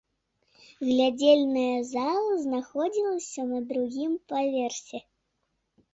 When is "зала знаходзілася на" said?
1.91-3.59